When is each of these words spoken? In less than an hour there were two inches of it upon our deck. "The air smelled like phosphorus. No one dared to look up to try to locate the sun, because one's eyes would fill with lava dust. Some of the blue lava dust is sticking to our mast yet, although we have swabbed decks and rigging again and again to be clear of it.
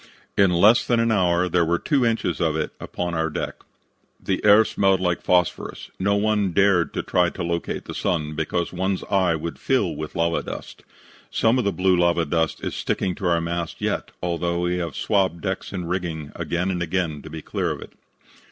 In 0.35 0.49
less 0.49 0.83
than 0.83 0.99
an 0.99 1.11
hour 1.11 1.47
there 1.47 1.63
were 1.63 1.77
two 1.77 2.03
inches 2.03 2.41
of 2.41 2.55
it 2.55 2.71
upon 2.79 3.13
our 3.13 3.29
deck. 3.29 3.57
"The 4.19 4.43
air 4.43 4.65
smelled 4.65 4.99
like 4.99 5.21
phosphorus. 5.21 5.91
No 5.99 6.15
one 6.15 6.53
dared 6.53 6.91
to 6.95 7.01
look 7.01 7.05
up 7.05 7.05
to 7.05 7.11
try 7.11 7.29
to 7.29 7.43
locate 7.43 7.85
the 7.85 7.93
sun, 7.93 8.33
because 8.33 8.73
one's 8.73 9.03
eyes 9.11 9.37
would 9.37 9.59
fill 9.59 9.95
with 9.95 10.15
lava 10.15 10.41
dust. 10.41 10.83
Some 11.29 11.59
of 11.59 11.65
the 11.65 11.71
blue 11.71 11.95
lava 11.95 12.25
dust 12.25 12.63
is 12.63 12.73
sticking 12.73 13.13
to 13.13 13.27
our 13.27 13.41
mast 13.41 13.79
yet, 13.79 14.09
although 14.23 14.61
we 14.61 14.79
have 14.79 14.95
swabbed 14.95 15.41
decks 15.41 15.71
and 15.71 15.87
rigging 15.87 16.31
again 16.35 16.71
and 16.71 16.81
again 16.81 17.21
to 17.21 17.29
be 17.29 17.43
clear 17.43 17.69
of 17.69 17.79
it. 17.79 17.93